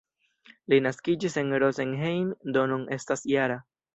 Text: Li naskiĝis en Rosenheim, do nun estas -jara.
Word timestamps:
Li 0.71 0.79
naskiĝis 0.85 1.35
en 1.41 1.51
Rosenheim, 1.65 2.25
do 2.57 2.65
nun 2.75 2.89
estas 2.99 3.27
-jara. 3.35 3.59